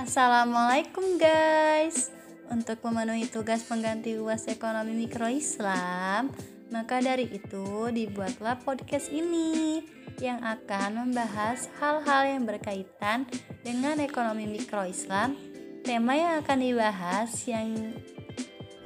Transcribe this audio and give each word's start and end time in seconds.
Assalamualaikum 0.00 1.20
guys. 1.20 2.08
Untuk 2.48 2.80
memenuhi 2.88 3.28
tugas 3.28 3.60
pengganti 3.68 4.16
UAS 4.16 4.48
Ekonomi 4.48 4.96
Mikro 4.96 5.28
Islam 5.28 6.32
Maka 6.72 7.04
dari 7.04 7.28
itu 7.28 7.92
dibuatlah 7.92 8.64
podcast 8.64 9.12
ini 9.12 9.84
Yang 10.16 10.40
akan 10.56 11.04
membahas 11.04 11.68
hal-hal 11.84 12.32
yang 12.32 12.48
berkaitan 12.48 13.28
dengan 13.60 14.00
ekonomi 14.00 14.48
mikro 14.48 14.88
Islam 14.88 15.36
Tema 15.84 16.16
yang 16.16 16.40
akan 16.40 16.58
dibahas 16.64 17.36
yang 17.44 17.92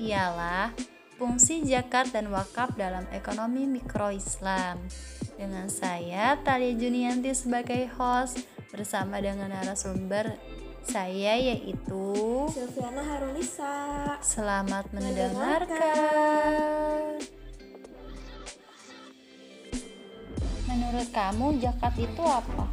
ialah 0.02 0.74
fungsi 1.14 1.62
zakat 1.62 2.10
dan 2.10 2.26
wakaf 2.34 2.74
dalam 2.74 3.06
ekonomi 3.14 3.70
mikro 3.70 4.10
Islam 4.10 4.82
dengan 5.38 5.70
saya 5.70 6.34
Talia 6.42 6.74
Junianti 6.74 7.30
sebagai 7.30 7.86
host 7.94 8.42
bersama 8.74 9.22
dengan 9.22 9.54
narasumber 9.54 10.34
saya 10.84 11.40
yaitu 11.40 12.12
Silviana 12.52 13.00
Harunisa. 13.00 13.72
Selamat 14.20 14.84
mendengarkan. 14.92 15.80
Menurut 20.68 21.08
kamu 21.08 21.56
zakat 21.60 21.94
itu 21.96 22.22
apa? 22.22 22.68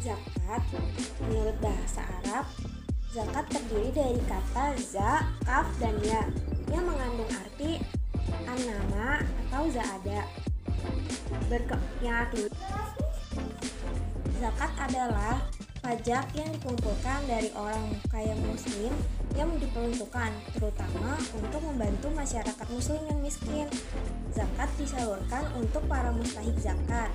Zakat 0.00 0.62
menurut 1.28 1.56
bahasa 1.60 2.02
Arab, 2.24 2.48
zakat 3.12 3.44
terdiri 3.52 3.92
dari 3.92 4.20
kata 4.24 4.72
za, 4.80 5.28
kaf, 5.44 5.68
dan 5.80 5.96
ya 6.04 6.24
yang 6.72 6.88
mengandung 6.88 7.28
arti 7.30 7.84
an-nama 8.48 9.20
atau 9.46 9.68
za'ada. 9.68 10.24
Berke 11.52 11.76
yang 12.00 12.24
artinya 12.24 12.52
zakat 14.40 14.72
adalah 14.76 15.40
pajak 15.84 16.24
yang 16.32 16.48
dikumpulkan 16.48 17.28
dari 17.28 17.52
orang 17.52 17.92
kaya 18.08 18.32
muslim 18.48 18.88
yang 19.36 19.52
diperuntukkan 19.60 20.32
terutama 20.56 21.12
untuk 21.36 21.60
membantu 21.60 22.08
masyarakat 22.16 22.66
muslim 22.72 23.04
yang 23.04 23.20
miskin. 23.20 23.68
Zakat 24.32 24.72
disalurkan 24.80 25.44
untuk 25.60 25.84
para 25.84 26.08
mustahik 26.08 26.56
zakat. 26.56 27.12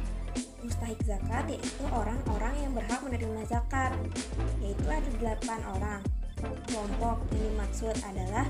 Mustahik 0.61 1.02
zakat 1.02 1.50
yaitu 1.50 1.84
orang-orang 1.89 2.53
yang 2.61 2.72
berhak 2.78 3.02
menerima 3.02 3.42
zakat, 3.50 3.89
yaitu 4.61 4.86
ada 4.86 5.09
delapan 5.17 5.59
orang. 5.73 6.02
Kelompok 6.70 7.26
yang 7.33 7.44
dimaksud 7.50 7.95
adalah 8.06 8.45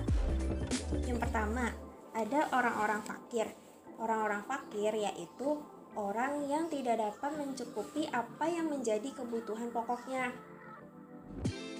yang 1.07 1.15
pertama, 1.15 1.71
ada 2.11 2.39
orang-orang 2.51 3.01
fakir. 3.07 3.47
Orang-orang 3.95 4.43
fakir 4.43 4.91
yaitu 4.99 5.63
orang 5.99 6.47
yang 6.47 6.71
tidak 6.71 6.95
dapat 6.95 7.35
mencukupi 7.35 8.07
apa 8.15 8.47
yang 8.47 8.71
menjadi 8.71 9.11
kebutuhan 9.11 9.67
pokoknya. 9.67 10.31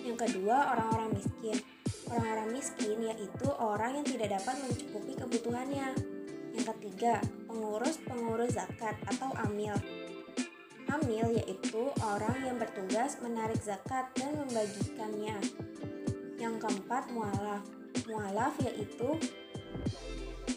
Yang 0.04 0.18
kedua, 0.28 0.76
orang-orang 0.76 1.16
miskin. 1.16 1.58
Orang-orang 2.12 2.50
miskin 2.52 2.98
yaitu 3.00 3.48
orang 3.56 4.02
yang 4.02 4.08
tidak 4.08 4.36
dapat 4.36 4.56
mencukupi 4.60 5.14
kebutuhannya. 5.16 5.88
Yang 6.52 6.66
ketiga, 6.76 7.24
pengurus-pengurus 7.48 8.60
zakat 8.60 9.00
atau 9.08 9.32
amil. 9.48 9.76
Amil 10.90 11.40
yaitu 11.40 11.94
orang 12.04 12.44
yang 12.44 12.58
bertugas 12.60 13.22
menarik 13.24 13.62
zakat 13.64 14.12
dan 14.20 14.36
membagikannya. 14.36 15.38
Yang 16.36 16.56
keempat, 16.60 17.08
mualaf. 17.16 17.64
Mualaf 18.10 18.58
yaitu 18.66 19.16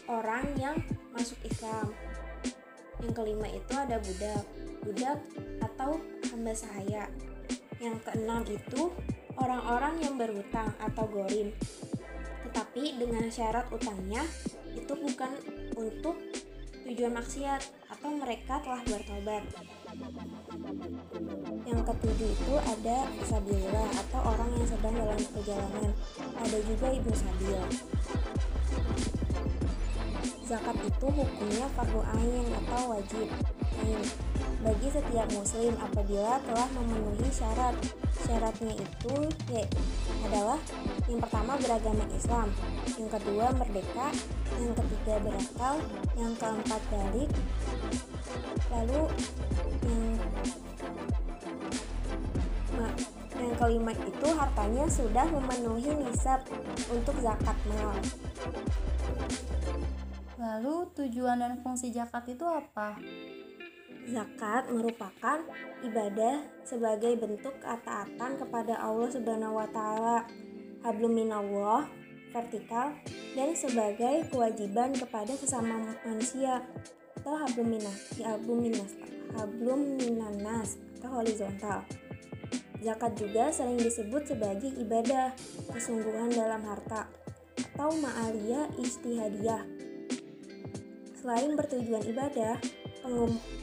orang 0.09 0.43
yang 0.57 0.75
masuk 1.13 1.37
Islam 1.45 1.93
yang 3.03 3.11
kelima 3.11 3.47
itu 3.51 3.73
ada 3.75 3.99
budak. 3.99 4.43
Budak 4.83 5.19
atau 5.59 5.99
hamba 6.31 6.53
sahaya. 6.55 7.11
Yang 7.83 7.99
keenam 8.07 8.41
itu 8.47 8.81
orang-orang 9.35 9.99
yang 9.99 10.15
berhutang 10.15 10.71
atau 10.79 11.03
gorim. 11.11 11.51
Tetapi 12.47 12.83
dengan 12.95 13.27
syarat 13.27 13.67
utangnya 13.75 14.23
itu 14.71 14.93
bukan 14.95 15.31
untuk 15.75 16.15
tujuan 16.83 17.15
maksiat 17.15 17.61
atau 17.91 18.09
mereka 18.15 18.59
telah 18.63 18.83
bertobat. 18.87 19.43
Yang 21.63 21.81
ketujuh 21.87 22.29
itu 22.31 22.53
ada 22.59 22.97
sabila 23.23 23.83
atau 23.87 24.21
orang 24.23 24.49
yang 24.55 24.67
sedang 24.67 24.95
dalam 24.95 25.19
perjalanan. 25.31 25.91
Ada 26.39 26.57
juga 26.67 26.87
ibu 26.91 27.11
sabil 27.15 27.59
Zakat 30.43 30.75
itu 30.83 31.07
hukumnya 31.07 31.65
fardu 31.71 32.03
ain 32.03 32.45
atau 32.51 32.91
wajib 32.91 33.27
ain 33.79 34.03
bagi 34.63 34.87
setiap 34.91 35.27
muslim 35.35 35.75
apabila 35.79 36.39
telah 36.43 36.67
memenuhi 36.75 37.27
syarat. 37.31 37.75
Syaratnya 38.23 38.71
itu 38.75 39.15
ya, 39.51 39.63
adalah 40.23 40.59
yang 41.11 41.19
pertama 41.19 41.59
beragama 41.59 42.07
Islam, 42.15 42.47
yang 42.95 43.11
kedua 43.11 43.51
merdeka, 43.51 44.07
yang 44.59 44.71
ketiga 44.71 45.15
berakal, 45.19 45.75
yang 46.15 46.31
keempat 46.39 46.81
balik, 46.87 47.29
lalu 48.71 49.01
yang 49.83 50.03
yang 53.43 53.53
kelima 53.59 53.91
itu 53.91 54.27
hartanya 54.39 54.85
sudah 54.87 55.25
memenuhi 55.27 55.91
nisab 55.99 56.39
untuk 56.87 57.15
zakat 57.19 57.57
mal. 57.67 57.99
Lalu 60.43 60.91
tujuan 60.91 61.39
dan 61.39 61.55
fungsi 61.63 61.95
zakat 61.95 62.27
itu 62.27 62.43
apa? 62.43 62.99
Zakat 64.03 64.67
merupakan 64.67 65.39
ibadah 65.87 66.43
sebagai 66.67 67.15
bentuk 67.15 67.55
ketaatan 67.63 68.35
kepada 68.35 68.75
Allah 68.75 69.07
Subhanahu 69.07 69.55
wa 69.55 69.67
taala. 69.71 70.27
Hablum 70.83 71.15
minallah 71.15 71.87
vertikal 72.35 72.91
dan 73.39 73.55
sebagai 73.55 74.27
kewajiban 74.27 74.91
kepada 74.91 75.31
sesama 75.31 75.95
manusia 76.03 76.59
atau 77.15 77.39
hablum 77.39 77.79
minas, 77.79 78.19
hablum 78.19 78.67
minas, 78.67 78.99
hablum 79.39 79.79
atau 80.99 81.09
horizontal. 81.23 81.87
Zakat 82.83 83.15
juga 83.15 83.47
sering 83.47 83.79
disebut 83.79 84.27
sebagai 84.27 84.75
ibadah 84.75 85.31
kesungguhan 85.71 86.35
dalam 86.35 86.67
harta 86.67 87.07
atau 87.55 87.95
ma'aliyah 87.95 88.75
istihadiyah 88.75 89.82
Selain 91.23 91.55
bertujuan 91.55 92.03
ibadah, 92.03 92.59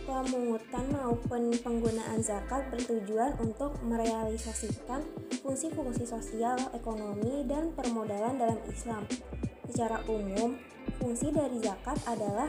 pemungutan 0.09 0.85
maupun 0.97 1.53
penggunaan 1.61 2.25
zakat 2.25 2.65
bertujuan 2.73 3.37
untuk 3.37 3.77
merealisasikan 3.85 5.05
fungsi-fungsi 5.45 6.09
sosial, 6.09 6.57
ekonomi, 6.73 7.45
dan 7.45 7.69
permodalan 7.77 8.41
dalam 8.41 8.57
Islam. 8.65 9.05
Secara 9.69 10.01
umum, 10.09 10.57
fungsi 11.05 11.29
dari 11.37 11.61
zakat 11.61 12.01
adalah 12.09 12.49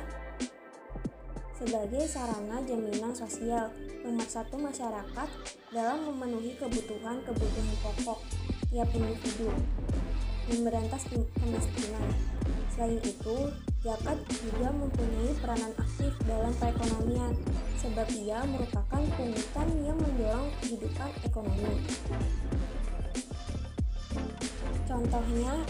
sebagai 1.59 2.07
sarana 2.07 2.63
jaminan 2.63 3.11
sosial 3.11 3.67
pemersatu 4.07 4.55
masyarakat 4.55 5.27
dalam 5.75 6.07
memenuhi 6.07 6.55
kebutuhan-kebutuhan 6.55 7.75
pokok 7.83 8.23
tiap 8.71 8.87
individu, 8.95 9.51
memberantas 10.55 11.03
kemiskinan. 11.11 12.15
Selain 12.71 13.03
itu, 13.03 13.51
Zakat 13.81 14.13
juga 14.29 14.69
mempunyai 14.69 15.33
peranan 15.41 15.73
aktif 15.73 16.13
dalam 16.29 16.53
perekonomian, 16.61 17.33
sebab 17.81 18.05
ia 18.13 18.45
merupakan 18.45 19.01
pungutan 19.17 19.67
yang 19.81 19.97
mendorong 19.97 20.53
kehidupan 20.61 21.09
ekonomi. 21.25 21.81
Contohnya, 24.85 25.65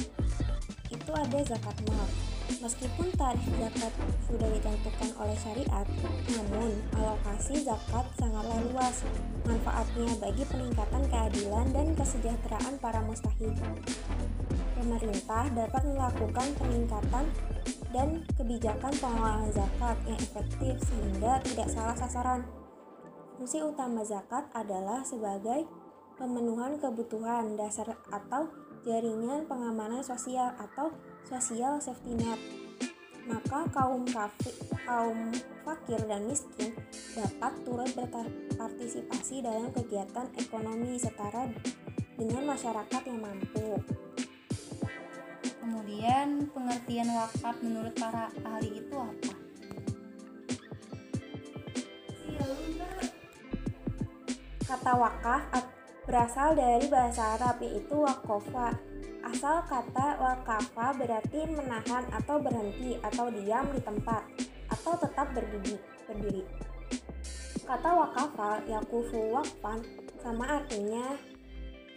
itu 0.92 1.12
ada 1.16 1.40
zakat 1.48 1.78
mal. 1.88 2.10
Meskipun 2.60 3.08
tarif 3.16 3.48
zakat 3.56 3.94
sudah 4.28 4.50
ditentukan 4.60 5.10
oleh 5.16 5.38
syariat, 5.40 5.88
namun 6.36 6.84
alokasi 7.00 7.64
zakat 7.64 8.06
sangatlah 8.20 8.60
luas. 8.76 9.08
Manfaatnya 9.48 10.12
bagi 10.20 10.44
peningkatan 10.52 11.08
keadilan 11.08 11.68
dan 11.72 11.88
kesejahteraan 11.96 12.76
para 12.84 13.00
mustahik. 13.08 13.56
Pemerintah 14.76 15.48
dapat 15.56 15.84
melakukan 15.88 16.48
peningkatan 16.60 17.26
dan 17.92 18.24
kebijakan 18.40 18.92
pengelolaan 19.00 19.52
zakat 19.52 19.98
yang 20.08 20.20
efektif 20.20 20.76
sehingga 20.88 21.44
tidak 21.44 21.68
salah 21.72 21.96
sasaran. 21.96 22.42
Fungsi 23.36 23.60
utama 23.64 24.04
zakat 24.04 24.48
adalah 24.56 25.04
sebagai 25.04 25.68
pemenuhan 26.16 26.80
kebutuhan 26.80 27.58
dasar 27.60 27.98
atau 28.12 28.48
jaringan 28.88 29.46
pengamanan 29.46 30.02
sosial 30.02 30.54
atau 30.58 30.94
social 31.28 31.78
safety 31.84 32.18
net. 32.18 32.40
Maka 33.30 33.70
kaum 33.70 34.02
kafir, 34.10 34.54
kaum 34.82 35.30
fakir 35.62 36.02
dan 36.10 36.26
miskin 36.26 36.74
dapat 37.14 37.54
turut 37.62 37.90
berpartisipasi 37.94 39.46
dalam 39.46 39.70
kegiatan 39.70 40.26
ekonomi 40.42 40.98
setara 40.98 41.46
dengan 42.18 42.44
masyarakat 42.50 43.02
yang 43.06 43.20
mampu. 43.22 43.78
Kemudian 46.02 46.50
pengertian 46.50 47.14
wakaf 47.14 47.62
menurut 47.62 47.94
para 47.94 48.26
ahli 48.42 48.74
itu 48.74 48.96
apa? 48.98 49.34
Kata 54.66 54.92
wakaf 54.98 55.62
berasal 56.10 56.58
dari 56.58 56.90
bahasa 56.90 57.38
Arab 57.38 57.62
yaitu 57.62 57.94
wakofa. 58.02 58.74
Asal 59.22 59.62
kata 59.70 60.18
wakafa 60.18 60.98
berarti 60.98 61.46
menahan 61.54 62.10
atau 62.18 62.42
berhenti 62.42 62.98
atau 63.06 63.30
diam 63.30 63.70
di 63.70 63.86
tempat 63.86 64.26
atau 64.74 64.98
tetap 64.98 65.30
berdiri. 65.38 65.78
berdiri. 66.10 66.50
Kata 67.62 67.90
wakafa 67.94 68.66
yakufu 68.66 69.38
wakfan 69.38 69.86
sama 70.18 70.66
artinya 70.66 71.14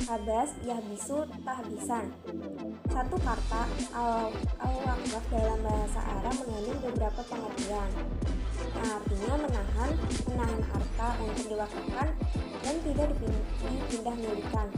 habas 0.05 0.53
yahbisu 0.65 1.25
tahbisan. 1.45 2.13
Satu 2.93 3.17
kata 3.25 3.63
al-wakaf 4.61 5.25
dalam 5.33 5.59
bahasa 5.65 6.01
Arab 6.05 6.35
mengandung 6.45 6.81
beberapa 6.85 7.21
pengertian. 7.25 7.91
Nah, 8.75 9.01
artinya 9.01 9.35
menahan, 9.49 9.91
menahan 10.29 10.63
harta 10.69 11.09
untuk 11.25 11.45
diwakafkan 11.57 12.09
dan 12.61 12.75
tidak 12.85 13.09
dipindah 13.17 14.17
milikan. 14.21 14.69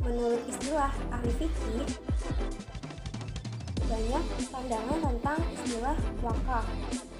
Menurut 0.00 0.42
istilah 0.48 0.92
ahli 1.12 1.32
fikih, 1.36 1.86
banyak 3.86 4.24
pandangan 4.48 4.98
tentang 5.04 5.40
istilah 5.52 5.96
wakaf 6.24 6.66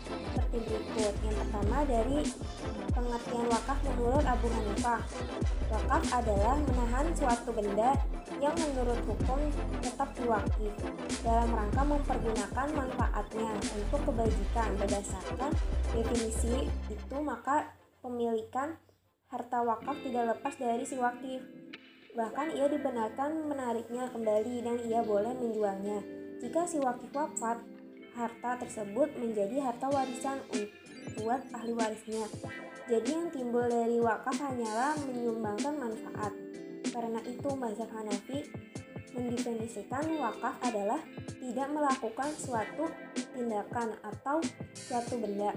seperti 0.06 0.56
berikut. 0.62 1.14
Yang 1.26 1.37
pertama 1.43 1.79
dari 1.85 2.19
pengertian 2.94 3.47
wakaf 3.50 3.79
menurut 3.85 4.25
Abu 4.25 4.47
Hanifah. 4.49 5.00
Wakaf 5.67 6.03
adalah 6.14 6.56
menahan 6.62 7.06
suatu 7.12 7.50
benda 7.50 7.91
yang 8.38 8.55
menurut 8.55 9.00
hukum 9.08 9.41
tetap 9.81 10.12
diwakif 10.19 10.73
dalam 11.25 11.49
rangka 11.50 11.82
mempergunakan 11.82 12.69
manfaatnya 12.75 13.50
untuk 13.81 14.00
kebajikan 14.12 14.69
berdasarkan 14.76 15.53
definisi 15.94 16.69
itu 16.93 17.17
maka 17.25 17.73
pemilikan 18.05 18.76
harta 19.32 19.58
wakaf 19.64 19.97
tidak 20.05 20.37
lepas 20.37 20.55
dari 20.61 20.85
si 20.85 21.00
wakif 21.00 21.43
bahkan 22.12 22.53
ia 22.53 22.69
dibenarkan 22.69 23.44
menariknya 23.49 24.08
kembali 24.12 24.64
dan 24.64 24.76
ia 24.85 25.00
boleh 25.00 25.32
menjualnya 25.37 26.00
jika 26.41 26.69
si 26.69 26.76
wakif 26.79 27.11
wafat 27.12 27.61
harta 28.16 28.56
tersebut 28.64 29.12
menjadi 29.20 29.60
harta 29.60 29.92
warisan 29.92 30.40
buat 31.20 31.44
ahli 31.52 31.72
warisnya. 31.76 32.24
Jadi 32.88 33.10
yang 33.12 33.28
timbul 33.30 33.68
dari 33.68 34.00
wakaf 34.00 34.34
hanyalah 34.40 34.96
menyumbangkan 35.04 35.74
manfaat. 35.76 36.32
Karena 36.88 37.20
itu 37.28 37.48
mazhab 37.52 37.90
Hanafi 37.92 38.48
mendefinisikan 39.12 40.16
wakaf 40.16 40.56
adalah 40.64 41.00
tidak 41.40 41.68
melakukan 41.72 42.30
suatu 42.36 42.88
tindakan 43.36 43.96
atau 44.00 44.40
suatu 44.72 45.14
benda 45.20 45.52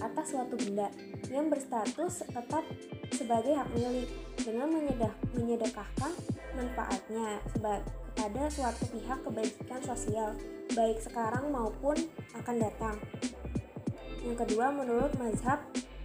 atas 0.00 0.32
suatu 0.32 0.54
benda 0.54 0.86
yang 1.28 1.50
berstatus 1.50 2.24
tetap 2.24 2.64
sebagai 3.10 3.58
hak 3.58 3.68
milik 3.74 4.08
dengan 4.38 4.70
menyedekahkan 5.34 6.12
manfaatnya 6.54 7.40
kepada 7.54 8.42
suatu 8.50 8.84
pihak 8.90 9.18
kebajikan 9.24 9.80
sosial 9.82 10.30
baik 10.74 10.98
sekarang 11.02 11.50
maupun 11.50 11.96
akan 12.36 12.56
datang. 12.60 12.96
Yang 14.20 14.36
kedua 14.46 14.70
menurut 14.70 15.12
mazhab 15.16 15.60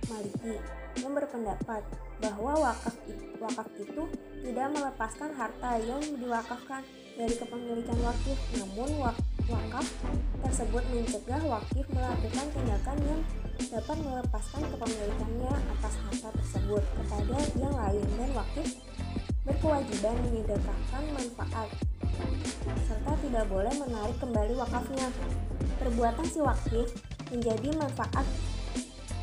Maliki 0.05 0.61
yang 1.01 1.11
berpendapat 1.17 1.81
bahwa 2.21 2.53
wakaf 2.61 2.95
wakaf 3.41 3.67
itu 3.75 4.03
tidak 4.45 4.67
melepaskan 4.71 5.33
harta 5.33 5.71
yang 5.81 6.01
diwakafkan 6.21 6.85
dari 7.15 7.35
kepemilikan 7.35 7.99
wakif, 8.05 8.37
namun 8.59 8.89
wakaf 9.49 9.87
tersebut 10.45 10.83
mencegah 10.93 11.41
wakif 11.47 11.85
melakukan 11.89 12.45
tindakan 12.53 12.97
yang 13.07 13.21
dapat 13.71 13.97
melepaskan 13.97 14.61
kepemilikannya 14.67 15.53
atas 15.73 15.93
harta 16.05 16.29
tersebut 16.37 16.83
kepada 16.85 17.37
yang 17.57 17.73
lain 17.73 18.05
dan 18.19 18.29
wakif 18.35 18.67
berkewajiban 19.45 20.17
menyedekahkan 20.25 21.03
manfaat 21.13 21.69
serta 22.85 23.13
tidak 23.21 23.45
boleh 23.49 23.73
menarik 23.77 24.17
kembali 24.17 24.53
wakafnya. 24.57 25.07
Perbuatan 25.81 26.25
si 26.25 26.39
wakif 26.41 26.87
menjadi 27.29 27.69
manfaat 27.77 28.25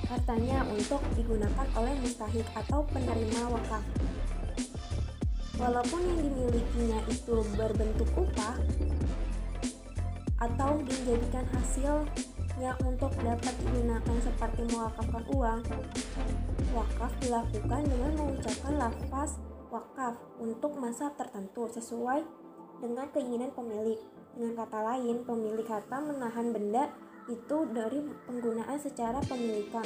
hartanya 0.06 0.62
untuk 0.68 1.00
digunakan 1.16 1.66
oleh 1.74 1.94
mustahik 2.04 2.46
atau 2.54 2.84
penerima 2.92 3.48
wakaf. 3.50 3.84
Walaupun 5.58 6.00
yang 6.06 6.20
dimilikinya 6.22 7.00
itu 7.08 7.36
berbentuk 7.54 8.10
upah 8.14 8.56
atau 10.42 10.82
dijadikan 10.82 11.46
hasilnya 11.54 12.72
untuk 12.82 13.14
dapat 13.22 13.54
digunakan 13.62 14.16
seperti 14.20 14.62
mewakafkan 14.74 15.24
uang, 15.32 15.60
wakaf 16.74 17.12
dilakukan 17.22 17.82
dengan 17.86 18.12
mengucapkan 18.18 18.74
lafaz 18.74 19.38
untuk 20.40 20.76
masa 20.78 21.12
tertentu 21.14 21.68
sesuai 21.70 22.22
dengan 22.82 23.06
keinginan 23.14 23.54
pemilik. 23.54 23.98
Dengan 24.32 24.64
kata 24.64 24.80
lain, 24.80 25.22
pemilik 25.28 25.68
harta 25.68 26.00
menahan 26.00 26.50
benda 26.50 26.88
itu 27.30 27.68
dari 27.70 28.02
penggunaan 28.26 28.80
secara 28.80 29.20
pemilikan, 29.28 29.84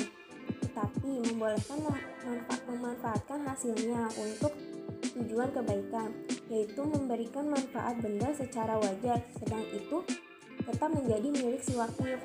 tetapi 0.63 1.21
membolehkan 1.21 1.79
memanfa 1.83 2.57
memanfaatkan 2.71 3.45
hasilnya 3.45 4.09
untuk 4.17 4.55
tujuan 5.19 5.51
kebaikan, 5.53 6.15
yaitu 6.49 6.81
memberikan 6.81 7.51
manfaat 7.51 8.01
benda 8.01 8.33
secara 8.33 8.81
wajar, 8.81 9.21
sedang 9.37 9.65
itu 9.75 10.01
tetap 10.65 10.89
menjadi 10.95 11.29
milik 11.29 11.61
si 11.61 11.77
wakif. 11.77 12.23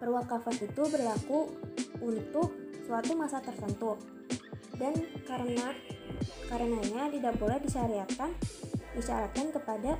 Perwakafan 0.00 0.56
itu 0.64 0.82
berlaku 0.88 1.52
untuk 2.00 2.56
suatu 2.88 3.12
masa 3.12 3.44
tertentu, 3.44 4.00
dan 4.80 4.96
karena 5.28 5.76
karenanya 6.48 7.12
tidak 7.12 7.34
boleh 7.38 7.58
disyariatkan 7.62 8.30
disyaratkan 8.94 9.54
kepada 9.54 9.94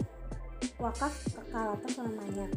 wakaf 0.76 1.14
kekal 1.30 1.78
atau 1.78 1.88
selamanya. 1.88 2.48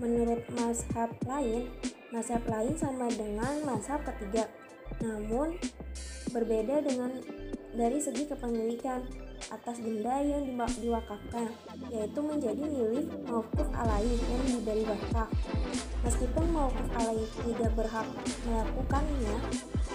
Menurut 0.00 0.42
mazhab 0.56 1.10
lain, 1.28 1.68
mazhab 2.08 2.40
lain 2.48 2.74
sama 2.76 3.08
dengan 3.12 3.60
mazhab 3.68 4.00
ketiga, 4.04 4.48
namun 5.04 5.60
berbeda 6.32 6.80
dengan 6.84 7.20
dari 7.76 7.98
segi 8.00 8.26
kepemilikan 8.26 9.04
atas 9.50 9.80
benda 9.82 10.20
yang 10.22 10.46
diwakafkan, 10.56 11.48
yaitu 11.90 12.20
menjadi 12.22 12.64
milik 12.64 13.08
maukuf 13.26 13.68
alaih 13.74 14.16
yang 14.16 14.42
diberi 14.56 14.84
wakaf. 14.86 15.28
Meskipun 16.00 16.44
maukuf 16.56 16.88
alaih 16.96 17.28
tidak 17.44 17.70
berhak 17.76 18.08
melakukannya, 18.48 19.34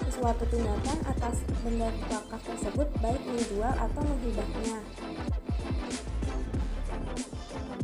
suatu 0.06 0.44
tindakan 0.48 0.98
atas 1.02 1.42
benda 1.66 1.90
wakaf 2.08 2.40
tersebut 2.46 2.88
baik 3.02 3.22
menjual 3.26 3.74
atau 3.74 4.02
menghibahnya. 4.06 4.78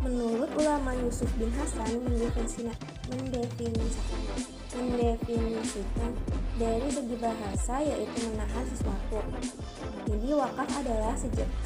Menurut 0.07 0.51
ulama 0.59 0.95
Yusuf 1.03 1.31
bin 1.39 1.51
Hasan 1.55 2.03
mendefinisikan, 2.03 2.79
mendefinisikan 4.75 6.13
dari 6.59 6.89
segi 6.91 7.17
bahasa 7.19 7.75
yaitu 7.83 8.19
menahan 8.31 8.65
sesuatu. 8.71 9.19
Jadi 10.07 10.29
wakaf 10.35 10.69
adalah 10.79 11.15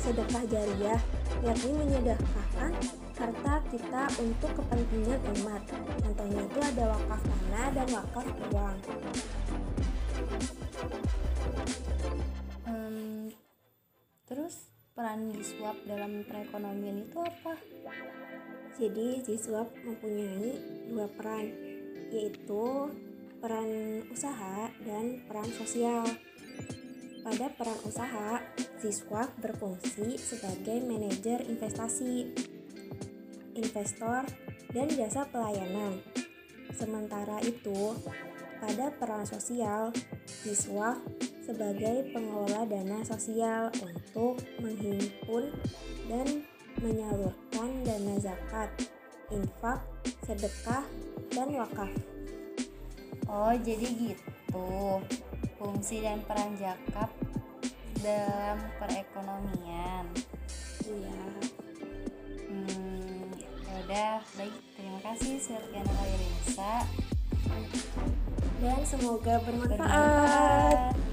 sedekah 0.00 0.44
jariah, 0.48 1.00
yakni 1.44 1.70
menyedekahkan 1.74 2.72
harta 3.16 3.64
kita 3.72 4.02
untuk 4.20 4.50
kepentingan 4.60 5.20
umat. 5.40 5.62
Contohnya 6.04 6.40
itu 6.44 6.58
ada 6.60 6.84
wakaf 6.92 7.20
tanah 7.24 7.66
dan 7.72 7.88
wakaf 7.96 8.26
uang. 8.52 8.78
Hmm, 12.68 13.32
terus 14.28 14.68
peran 14.92 15.32
diswab 15.32 15.76
dalam 15.88 16.28
perekonomian 16.28 17.08
itu 17.08 17.18
apa? 17.24 17.56
Jadi 18.76 19.24
siswa 19.24 19.64
mempunyai 19.64 20.52
dua 20.92 21.08
peran, 21.08 21.48
yaitu 22.12 22.92
peran 23.40 24.04
usaha 24.12 24.68
dan 24.84 25.24
peran 25.24 25.48
sosial. 25.56 26.04
Pada 27.24 27.48
peran 27.56 27.80
usaha, 27.88 28.44
siswa 28.76 29.26
berfungsi 29.40 30.20
sebagai 30.20 30.78
manajer 30.84 31.42
investasi, 31.48 32.30
investor, 33.56 34.22
dan 34.70 34.86
jasa 34.92 35.24
pelayanan. 35.32 36.04
Sementara 36.76 37.40
itu, 37.40 37.96
pada 38.60 38.92
peran 38.92 39.24
sosial, 39.24 39.92
siswa 40.28 41.00
sebagai 41.46 42.10
pengelola 42.10 42.66
dana 42.66 43.00
sosial 43.06 43.70
untuk 43.80 44.42
menghimpun 44.58 45.54
dan 46.10 46.42
menyalurkan 46.82 47.70
dana 47.86 48.14
zakat, 48.18 48.68
infak, 49.30 49.80
sedekah, 50.26 50.84
dan 51.32 51.54
wakaf. 51.54 51.92
Oh, 53.30 53.54
jadi 53.54 53.86
gitu. 53.94 55.00
Fungsi 55.56 56.04
dan 56.04 56.20
peran 56.26 56.54
zakat 56.58 57.10
dalam 58.02 58.60
perekonomian. 58.76 60.04
Iya. 60.84 61.22
Udah, 63.86 64.18
baik. 64.34 64.50
Terima 64.74 64.98
kasih 64.98 65.38
Sylviana 65.38 65.94
Khairisa. 65.94 66.90
dan 68.58 68.82
semoga 68.82 69.38
bermanfaat. 69.46 71.05